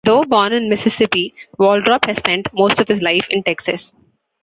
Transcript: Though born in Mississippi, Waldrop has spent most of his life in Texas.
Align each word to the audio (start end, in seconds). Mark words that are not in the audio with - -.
Though 0.03 0.23
born 0.23 0.51
in 0.51 0.67
Mississippi, 0.67 1.35
Waldrop 1.59 2.05
has 2.05 2.17
spent 2.17 2.47
most 2.55 2.79
of 2.79 2.87
his 2.87 3.03
life 3.03 3.27
in 3.29 3.43
Texas. 3.43 3.91